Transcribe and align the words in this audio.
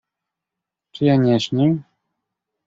"Czy 0.91 1.05
ja 1.05 1.15
nie 1.15 1.39
śnię?" 1.39 1.77